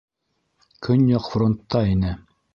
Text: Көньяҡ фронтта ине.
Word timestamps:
Көньяҡ 0.87 1.29
фронтта 1.35 1.85
ине. 1.93 2.17